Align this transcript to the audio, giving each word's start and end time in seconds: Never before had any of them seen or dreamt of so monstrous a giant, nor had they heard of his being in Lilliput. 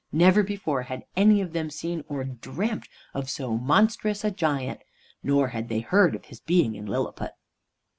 Never 0.11 0.41
before 0.41 0.81
had 0.81 1.05
any 1.15 1.41
of 1.41 1.53
them 1.53 1.69
seen 1.69 2.03
or 2.09 2.23
dreamt 2.23 2.87
of 3.13 3.29
so 3.29 3.55
monstrous 3.55 4.23
a 4.23 4.31
giant, 4.31 4.81
nor 5.21 5.49
had 5.49 5.69
they 5.69 5.81
heard 5.81 6.15
of 6.15 6.25
his 6.25 6.39
being 6.39 6.73
in 6.73 6.87
Lilliput. 6.87 7.33